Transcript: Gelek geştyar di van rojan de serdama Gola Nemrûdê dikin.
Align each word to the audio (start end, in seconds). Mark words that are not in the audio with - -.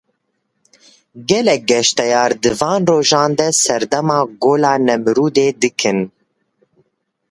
Gelek 1.29 1.61
geştyar 1.71 2.31
di 2.43 2.51
van 2.59 2.81
rojan 2.87 3.31
de 3.37 3.47
serdama 3.63 4.17
Gola 4.41 4.73
Nemrûdê 4.85 5.47
dikin. 5.61 5.99